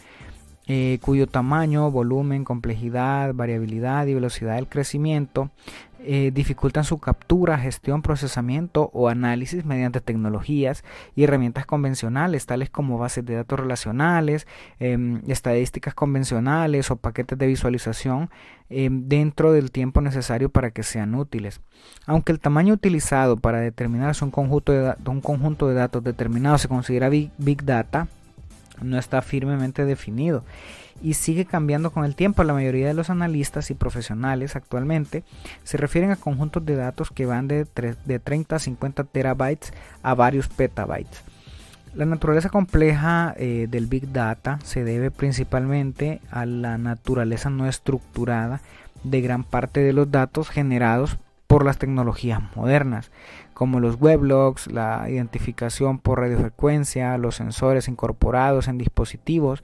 [0.69, 5.51] eh, cuyo tamaño, volumen, complejidad, variabilidad y velocidad del crecimiento
[6.05, 10.85] eh, dificultan su captura, gestión, procesamiento o análisis mediante tecnologías
[11.15, 14.47] y herramientas convencionales, tales como bases de datos relacionales,
[14.79, 18.31] em, estadísticas convencionales o paquetes de visualización
[18.71, 21.61] em, dentro del tiempo necesario para que sean útiles.
[22.07, 26.69] Aunque el tamaño utilizado para determinar un conjunto de, un conjunto de datos determinado se
[26.69, 28.09] considera big Data,
[28.81, 30.45] no está firmemente definido
[31.03, 32.45] y sigue cambiando con el tiempo.
[32.45, 35.25] La mayoría de los analistas y profesionales actualmente
[35.65, 37.67] se refieren a conjuntos de datos que van de,
[38.05, 41.23] de 30 a 50 terabytes a varios petabytes.
[41.95, 48.63] La naturaleza compleja eh, del Big Data se debe principalmente a la naturaleza no estructurada
[49.05, 53.11] de gran parte de los datos generados por las tecnologías modernas,
[53.55, 59.63] como los weblogs, la identificación por radiofrecuencia, los sensores incorporados en dispositivos,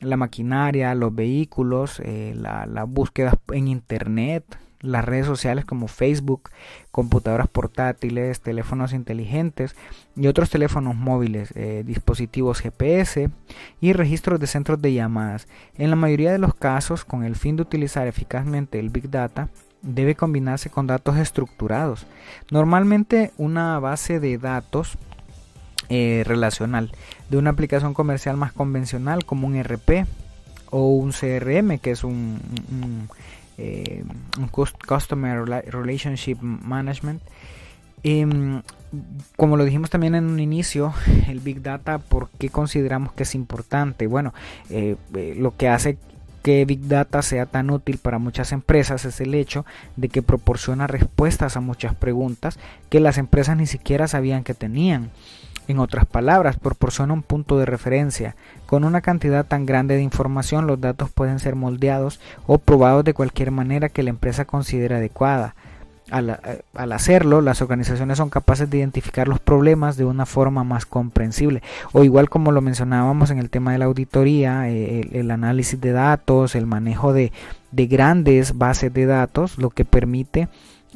[0.00, 4.44] la maquinaria, los vehículos, eh, la, búsqueda en Internet,
[4.80, 6.50] las redes sociales como Facebook,
[6.90, 9.76] computadoras portátiles, teléfonos inteligentes
[10.16, 13.30] y otros teléfonos móviles, eh, dispositivos GPS
[13.80, 15.48] y registros de centros de llamadas.
[15.76, 19.50] En la mayoría de los casos, con el fin de utilizar eficazmente el Big Data,
[19.82, 22.06] debe combinarse con datos estructurados.
[22.50, 24.98] Normalmente una base de datos
[25.88, 26.92] eh, relacional
[27.30, 30.06] de una aplicación comercial más convencional como un RP
[30.70, 33.08] o un CRM que es un,
[33.58, 34.04] eh,
[34.86, 37.22] Customer Relationship Management.
[38.02, 38.62] Em,
[39.36, 40.94] como lo dijimos también en un inicio,
[41.28, 44.06] el Big Data, ¿por qué consideramos que es importante?
[44.06, 44.32] Bueno,
[44.70, 44.96] eh,
[45.36, 45.98] lo que hace
[46.42, 49.64] que Big Data sea tan útil para muchas empresas es el hecho
[49.96, 55.10] de que proporciona respuestas a muchas preguntas que las empresas ni siquiera sabían que tenían.
[55.68, 58.34] En otras palabras, proporciona un punto de referencia.
[58.66, 63.14] Con una cantidad tan grande de información, los datos pueden ser moldeados o probados de
[63.14, 65.54] cualquier manera que la empresa considere adecuada.
[66.12, 70.86] Eh, al, hacerlo, las organizaciones son capaces de identificar los problemas de una forma más
[70.86, 71.62] comprensible.
[71.92, 75.92] O igual como lo mencionábamos en el tema de la auditoría, eh, el, análisis de
[75.92, 77.32] datos, el manejo de,
[77.70, 80.48] de grandes bases de datos, lo que permite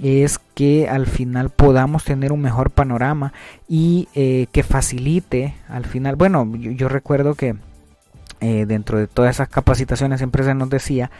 [0.02, 3.32] es que al final podamos tener un mejor panorama
[3.68, 7.54] y eh, que facilite al final, bueno, yo, recuerdo que
[8.40, 11.10] eh, dentro de todas esas capacitaciones siempre se nos decía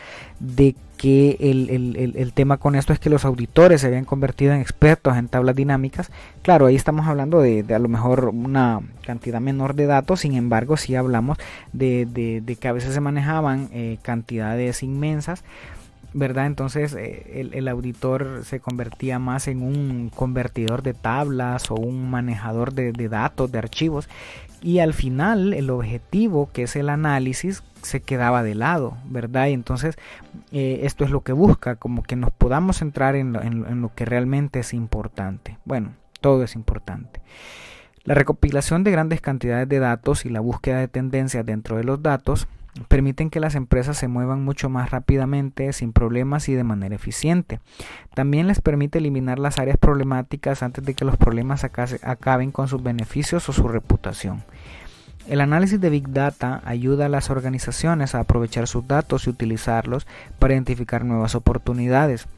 [0.41, 5.17] de que el, tema con esto es que los auditores se habían convertido en expertos
[5.17, 6.11] en tablas dinámicas.
[6.43, 10.77] Claro, ahí estamos hablando de, a lo mejor una cantidad menor de datos, sin embargo
[10.77, 11.39] si hablamos
[11.73, 15.45] de, que a veces se manejaban eh, cantidades inmensas
[16.15, 16.47] ¿verdad?
[16.47, 22.73] Entonces eh, el, auditor se convertía más en un convertidor de tablas o un manejador
[22.73, 24.09] de, datos, de archivos.
[24.65, 29.49] Y al final el objetivo, que es el análisis, se quedaba de lado, ¿verdad?
[29.49, 29.97] Y entonces
[30.53, 33.35] eh, esto es lo que busca, como que nos podamos centrar en
[33.83, 35.59] lo que realmente es importante.
[35.67, 37.21] Bueno, todo es importante.
[38.05, 42.03] La recopilación de grandes cantidades de datos y la búsqueda de tendencias dentro de los
[42.03, 42.49] datos
[42.89, 47.61] permiten que las empresas se muevan mucho más rápidamente, sin problemas y de manera eficiente.
[48.15, 52.83] También les permite eliminar las áreas problemáticas antes de que los problemas acaben con sus
[52.83, 54.43] beneficios o su reputación.
[55.27, 60.07] El análisis de Big Data ayuda a las organizaciones a aprovechar sus datos y utilizarlos
[60.39, 62.29] para identificar nuevas oportunidades.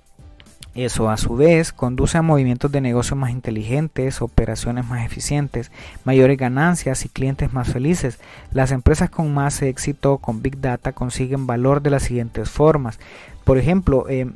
[0.77, 5.73] Eso a su vez conduce a movimientos de negocio más inteligentes, operaciones más eficientes,
[6.05, 8.21] mayores ganancias y clientes más felices.
[8.53, 13.01] Las empresas con más éxito con Big Data consiguen valor de las siguientes formas.
[13.45, 14.31] Por ejemplo, eh,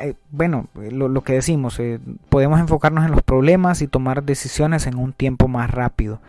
[0.00, 2.00] eh, bueno, lo, que decimos, eh,
[2.30, 6.22] podemos enfocarnos en los problemas y tomar decisiones en un tiempo más rápido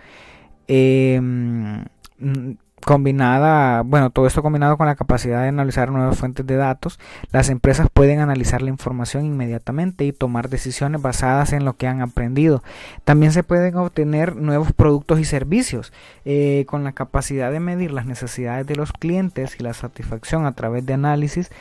[2.84, 7.00] combinada, bueno, todo esto combinado con la capacidad de analizar nuevas fuentes de datos,
[7.32, 12.02] las empresas pueden analizar la información inmediatamente y tomar decisiones basadas en lo que han
[12.02, 12.64] aprendido.
[13.04, 15.94] También se pueden obtener nuevos productos y servicios
[16.26, 20.54] eh, con la capacidad de medir las necesidades de los clientes y la satisfacción a
[20.54, 21.52] través de análisis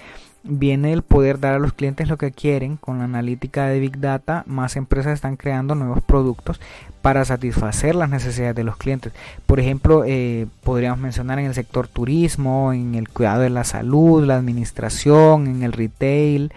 [0.45, 2.77] viene el poder dar a los clientes lo que quieren.
[2.77, 6.61] Con la analítica de Big Data, más empresas están creando nuevos productos
[7.01, 9.13] para satisfacer las necesidades de los clientes.
[9.47, 14.25] Por ejemplo, eh, podríamos mencionar en el sector turismo, en el cuidado de la salud,
[14.25, 16.53] la administración, en el retail.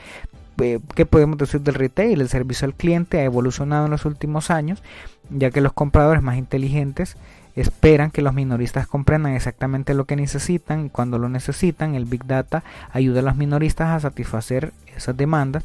[0.62, 2.21] Eh, ¿Qué podemos decir del retail?
[2.21, 4.82] El servicio al cliente ha evolucionado en los últimos años,
[5.30, 7.17] ya que los compradores más inteligentes
[7.55, 10.89] esperan que los minoristas comprendan exactamente lo que necesitan.
[10.89, 15.63] Cuando lo necesitan, el Big Data ayuda a los minoristas a satisfacer esas demandas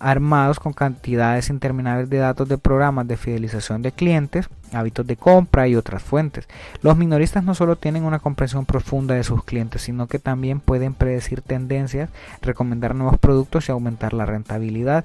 [0.00, 5.68] armados con cantidades interminables de datos de programas de fidelización de clientes, hábitos de compra
[5.68, 6.48] y otras fuentes.
[6.80, 10.94] Los minoristas no solo tienen una comprensión profunda de sus clientes, sino que también pueden
[10.94, 12.08] predecir tendencias,
[12.40, 15.04] recomendar nuevos productos y aumentar la rentabilidad.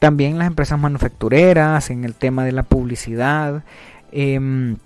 [0.00, 3.62] También las empresas manufactureras en el tema de la publicidad.
[4.10, 4.78] Em,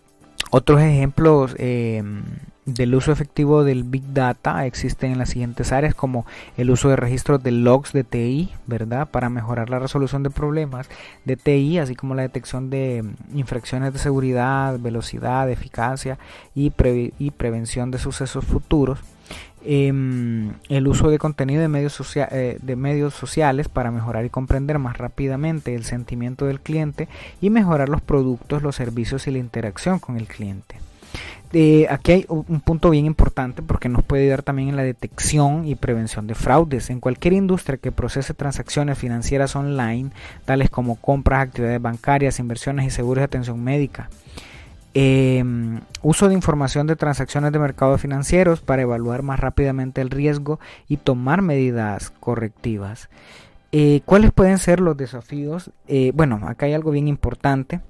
[0.51, 2.23] otros ejemplos em,
[2.65, 6.97] del uso efectivo del Big Data existen en las siguientes áreas como el uso de
[6.97, 9.09] registros de logs de TI, ¿verdad?
[9.11, 10.89] Para mejorar la resolución de problemas
[11.25, 16.19] de TI, así como la detección de infracciones de seguridad, velocidad, eficacia
[16.55, 16.73] y,
[17.19, 18.99] y prevención de sucesos futuros.
[19.65, 24.79] Em, el uso de contenido de medios, eh, de medios sociales para mejorar y comprender
[24.79, 27.09] más rápidamente el sentimiento del cliente
[27.41, 30.77] y mejorar los productos, los servicios y la interacción con el cliente.
[31.89, 35.77] Aquí hay un punto bien importante porque nos puede ayudar también en la detección y
[35.77, 36.91] prevención de fraudes.
[36.91, 40.11] En cualquier industria que procese transacciones financieras online,
[40.45, 44.11] tales como compras, actividades bancarias, inversiones y seguros de atención médica.
[45.01, 50.59] Em, uso de información de transacciones de mercados financieros para evaluar más rápidamente el riesgo
[50.89, 53.09] y tomar medidas correctivas.
[53.71, 55.71] Eh, ¿Cuáles pueden ser los desafíos?
[55.87, 57.81] Eh, bueno, acá hay algo bien importante.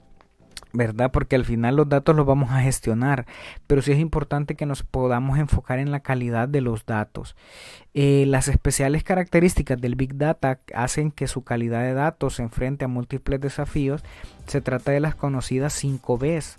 [0.75, 1.11] ¿verdad?
[1.11, 3.25] Porque al final los datos los vamos a gestionar,
[3.67, 7.37] pero sí es importante que nos podamos enfocar en la calidad de los datos.
[7.95, 12.85] Eh, las especiales características del Big Data hacen que su calidad de datos se enfrente
[12.85, 14.05] a múltiples desafíos.
[14.47, 16.59] Se trata de las conocidas 5 Bs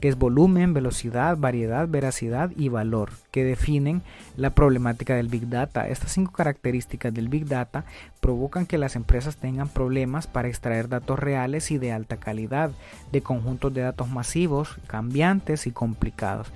[0.00, 4.02] que es volumen, velocidad, variedad, veracidad y valor, que definen
[4.36, 5.88] la problemática del Big Data.
[5.88, 7.84] Estas cinco características del Big Data
[8.20, 12.70] provocan que las empresas tengan problemas para extraer datos reales y de alta calidad
[13.12, 16.48] de conjuntos de datos masivos, cambiantes y complicados.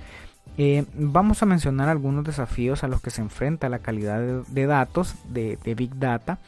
[0.57, 5.15] Eh, vamos a mencionar algunos desafíos a los que se enfrenta la calidad de, datos
[5.29, 6.39] de, de Big Data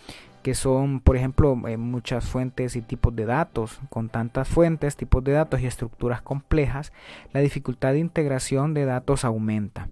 [0.42, 3.80] que son, por ejemplo, eh, muchas fuentes y tipos de datos.
[3.90, 6.92] Con tantas fuentes, tipos de datos y estructuras complejas,
[7.34, 9.90] la dificultad de integración de datos aumenta.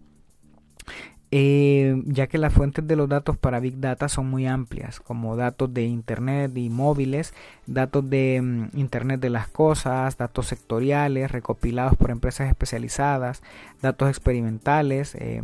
[1.31, 5.35] Eh, ya que las fuentes de los datos para Big Data son muy amplias, como
[5.35, 7.35] datos de Internet y móviles,
[7.67, 13.43] datos de mm, Internet de las cosas, datos sectoriales recopilados por empresas especializadas,
[13.79, 15.43] datos experimentales, eh,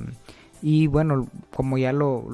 [0.67, 2.25] y bueno, como ya lo,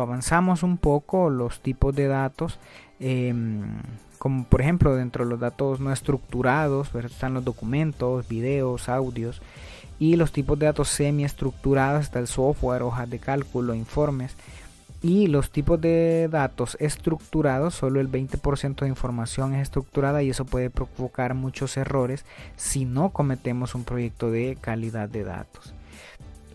[0.00, 2.58] avanzamos un poco, los tipos de datos,
[2.98, 3.82] em,
[4.18, 9.42] como por ejemplo dentro de los datos no estructurados, están los documentos, videos, audios,
[9.98, 14.34] y los tipos de datos semi estructurados, está el software, hojas de cálculo, informes.
[15.02, 20.46] Y los tipos de datos estructurados, solo el 20% de información es estructurada y eso
[20.46, 22.24] puede provocar muchos errores
[22.56, 25.74] si no cometemos un proyecto de calidad de datos.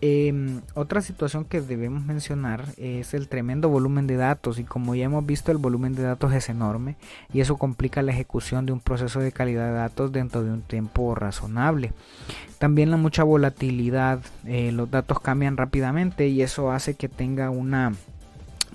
[0.06, 5.06] Em, otra situación que debemos mencionar es el tremendo volumen de datos y como ya
[5.06, 6.96] hemos visto el volumen de datos es enorme
[7.32, 10.60] y eso complica la ejecución de un proceso de calidad de datos dentro de un
[10.60, 11.94] tiempo razonable.
[12.58, 17.94] También la mucha volatilidad, eh, los datos cambian rápidamente y eso hace que tenga una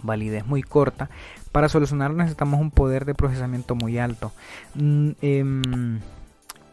[0.02, 1.12] validez muy corta.
[1.52, 4.32] Para solucionarlo necesitamos un poder de procesamiento muy alto.
[4.74, 6.00] Mm, em,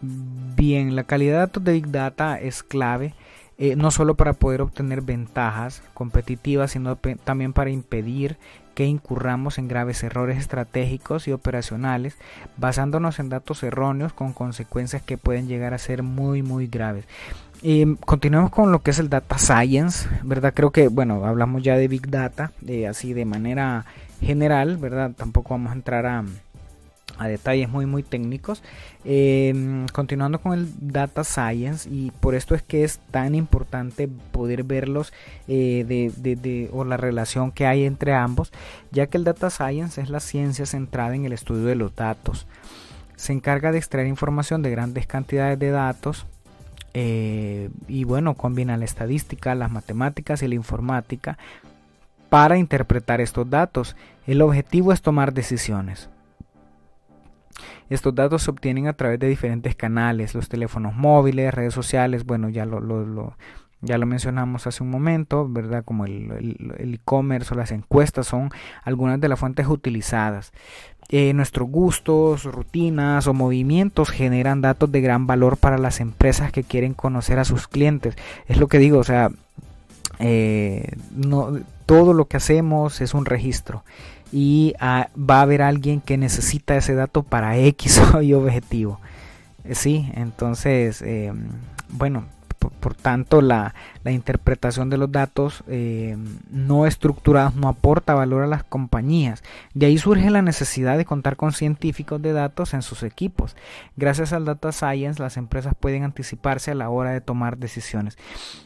[0.00, 3.12] bien, la calidad de datos de Big Data es clave
[3.58, 8.36] eh, no solo para poder obtener ventajas competitivas, sino también para impedir
[8.74, 12.16] que incurramos en graves errores estratégicos y operacionales
[12.58, 17.06] basándonos en datos erróneos con consecuencias que pueden llegar a ser muy muy graves.
[17.62, 20.52] Eh, continuemos con lo que es el data science, ¿verdad?
[20.54, 23.86] Creo que, bueno, hablamos ya de big data, de, así de manera
[24.20, 25.12] general, ¿verdad?
[25.16, 26.24] Tampoco vamos a entrar a,
[27.18, 28.62] a detalles muy muy técnicos.
[29.04, 34.64] Em, continuando con el data science y por esto es que es tan importante poder
[34.64, 35.12] verlos
[35.46, 38.52] eh, de, o la relación que hay entre ambos
[38.90, 42.46] ya que el data science es la ciencia centrada en el estudio de los datos.
[43.14, 46.26] Se encarga de extraer información de grandes cantidades de datos
[46.94, 51.38] eh, y bueno combina la estadística las matemáticas y la informática
[52.28, 53.94] para interpretar estos datos.
[54.26, 56.08] El objetivo es tomar decisiones
[57.90, 62.48] estos datos se obtienen a través de diferentes canales, los teléfonos móviles, redes sociales, bueno,
[62.48, 63.36] ya lo,
[63.80, 65.84] ya lo mencionamos hace un momento, ¿verdad?
[65.84, 68.50] Como el e-commerce o las encuestas son
[68.84, 70.52] algunas de las fuentes utilizadas.
[71.08, 76.64] Eh, nuestros gustos, rutinas o movimientos generan datos de gran valor para las empresas que
[76.64, 78.16] quieren conocer a sus clientes.
[78.48, 79.30] Es lo que digo, o sea,
[80.18, 83.84] eh, no, todo lo que hacemos es un registro
[84.36, 89.00] y ah, va a haber alguien que necesita ese dato para X Y objetivo.
[89.64, 91.32] Eh, sí, entonces, eh,
[91.88, 92.26] bueno,
[92.86, 96.16] por, tanto, la, interpretación de los datos eh,
[96.48, 99.42] no estructurados no aporta valor a las compañías.
[99.74, 103.56] De ahí surge la necesidad de contar con científicos de datos en sus equipos.
[103.96, 108.16] Gracias al data science, las empresas pueden anticiparse a la hora de tomar decisiones.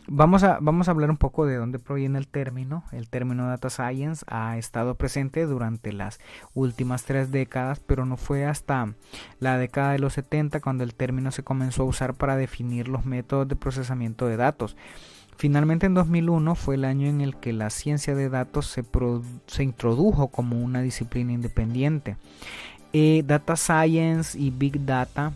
[0.06, 2.84] Vamos a, vamos a hablar un poco de dónde proviene el término.
[2.92, 6.20] El término data science ha estado presente durante las
[6.52, 8.92] últimas tres décadas, pero no fue hasta
[9.38, 13.06] la década de los 70 cuando el término se comenzó a usar para definir los
[13.06, 14.76] métodos de procesamiento de datos.
[15.36, 18.84] Finalmente en 2001 fue el año en el que la ciencia de datos se,
[19.46, 22.16] se introdujo como una disciplina independiente.
[22.92, 25.32] Eh, data Science y Big Data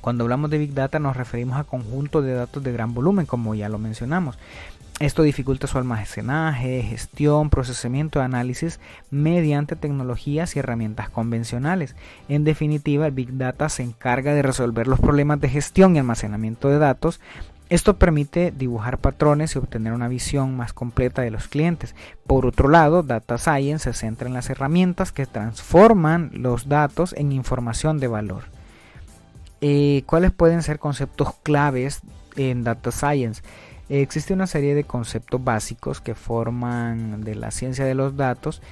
[0.00, 3.54] cuando hablamos de Big Data nos referimos a conjuntos de datos de gran volumen, como
[3.54, 4.38] ya lo mencionamos.
[5.00, 8.78] Esto dificulta su almacenaje, gestión, procesamiento análisis
[9.10, 11.96] mediante tecnologías y herramientas convencionales.
[12.28, 16.68] En definitiva, el Big Data se encarga de resolver los problemas de gestión y almacenamiento
[16.68, 17.18] de datos
[17.70, 21.94] esto permite dibujar patrones y obtener una visión más completa de los clientes.
[22.26, 27.32] Por otro lado, Data Science se centra en las herramientas que transforman los datos en
[27.32, 28.44] información de valor.
[29.60, 32.00] Eh, ¿Cuáles pueden ser conceptos claves
[32.36, 33.42] en Data Science?
[33.88, 38.62] existe una serie de conceptos básicos que forman de la ciencia de los datos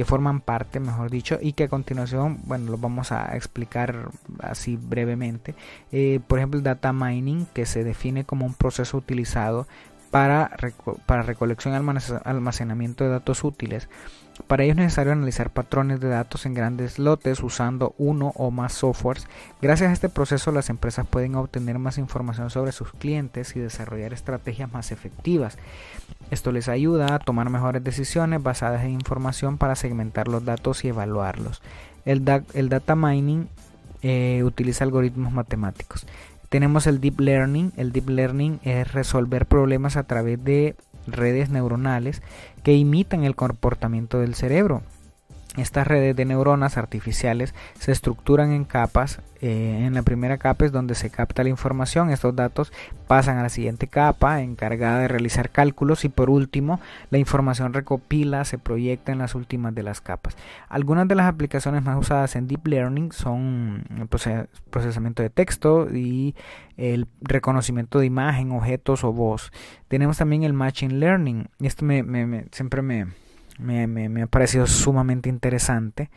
[0.00, 4.78] que forman parte, mejor dicho, y que a continuación, bueno, lo vamos a explicar así
[4.80, 5.54] brevemente.
[5.92, 9.68] Eh, por ejemplo, el data mining, que se define como un proceso utilizado
[10.10, 10.56] para,
[11.04, 11.76] para recolección y
[12.24, 13.90] almacenamiento de datos útiles
[14.46, 18.72] para ello es necesario analizar patrones de datos en grandes lotes usando uno o más
[18.72, 19.26] softwares.
[19.60, 24.12] Gracias a este proceso las empresas pueden obtener más información sobre sus clientes y desarrollar
[24.12, 25.58] estrategias más efectivas.
[26.30, 30.88] Esto les ayuda a tomar mejores decisiones basadas en información para segmentar los datos y
[30.88, 31.60] evaluarlos.
[32.04, 33.48] El, data mining
[34.02, 36.06] eh, utiliza algoritmos matemáticos.
[36.48, 37.72] Tenemos el deep learning.
[37.76, 40.76] El deep learning es resolver problemas a través de
[41.06, 42.22] redes neuronales
[42.62, 44.82] que imitan el comportamiento del cerebro.
[45.60, 49.20] Estas redes de neuronas artificiales se estructuran en capas.
[49.42, 52.10] Eh, en la primera capa es donde se capta la información.
[52.10, 52.72] Estos datos
[53.06, 56.80] pasan a la siguiente capa encargada de realizar cálculos y por último
[57.10, 60.36] la información recopila, se proyecta en las últimas de las capas.
[60.68, 64.08] Algunas de las aplicaciones más usadas en Deep Learning son el
[64.70, 66.34] procesamiento de texto y
[66.78, 69.52] el reconocimiento de imagen, objetos o voz.
[69.88, 71.48] Tenemos también el Machine Learning.
[71.60, 73.08] Esto me, siempre me
[73.60, 76.10] me, ha parecido sumamente interesante.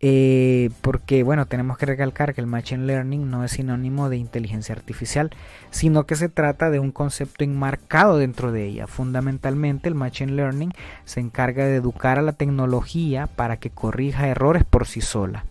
[0.00, 4.72] Eh, porque bueno, tenemos que recalcar que el Machine Learning no es sinónimo de inteligencia
[4.72, 5.30] artificial,
[5.70, 8.86] sino que se trata de un concepto enmarcado dentro de ella.
[8.86, 10.72] Fundamentalmente el Machine Learning
[11.04, 15.44] se encarga de educar a la tecnología para que corrija errores por sí sola.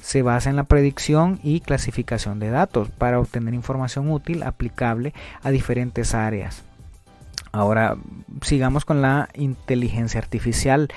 [0.00, 5.12] Se basa en la predicción y clasificación de datos para obtener información útil aplicable
[5.42, 6.67] a diferentes áreas.
[7.52, 7.96] Ahora
[8.42, 10.88] sigamos con la inteligencia artificial.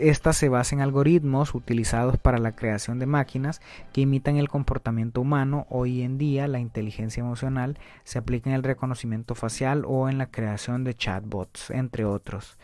[0.00, 3.60] Esta se basa en algoritmos utilizados para la creación de máquinas
[3.92, 5.66] que imitan el comportamiento humano.
[5.70, 10.26] Hoy en día la inteligencia emocional se aplica en el reconocimiento facial o en la
[10.26, 12.58] creación de chatbots, entre otros.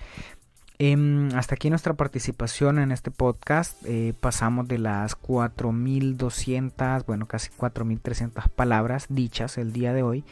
[0.81, 3.83] Em, hasta aquí nuestra participación en este podcast.
[3.85, 10.25] Eh, pasamos de las 4.200, bueno, casi 4.300 palabras dichas el día de hoy.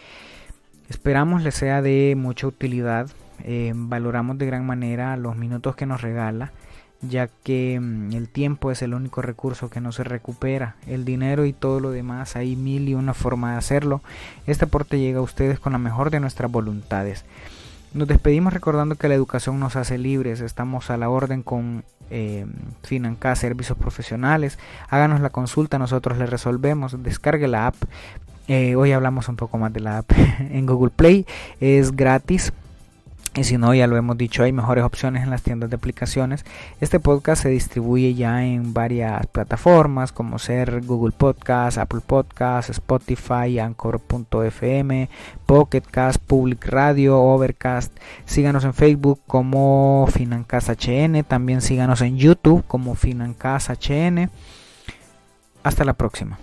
[0.89, 3.09] Esperamos les sea de mucha utilidad.
[3.45, 6.53] Eh, valoramos de gran manera los minutos que nos regala,
[7.03, 10.77] ya que mm, el tiempo es el único recurso que no se recupera.
[10.87, 14.01] El dinero y todo lo demás, hay mil y una forma de hacerlo.
[14.47, 17.25] Este aporte llega a ustedes con la mejor de nuestras voluntades.
[17.93, 20.41] Nos despedimos recordando que la educación nos hace libres.
[20.41, 22.47] Estamos a la orden con eh,
[22.83, 24.59] Financa Servicios Profesionales.
[24.91, 27.03] Háganos la consulta, nosotros le resolvemos.
[27.03, 27.77] Descargue la app
[28.49, 31.27] eh, hoy hablamos un poco más de la app en Google Play.
[31.61, 32.53] Es gratis.
[33.37, 36.47] Y si no, ya lo hemos dicho, hay mejores opciones en las tiendas de aplicaciones.
[36.81, 43.59] Este podcast se distribuye ya en varias plataformas como ser Google Podcast, Apple Podcast, Spotify,
[43.59, 45.11] Anchor.fm,
[45.45, 47.95] Pocketcast, Public Radio, Overcast.
[48.25, 51.23] Síganos en Facebook como Financas HN.
[51.25, 54.31] También síganos en YouTube como Financas HN.
[55.63, 56.39] Hasta la próxima.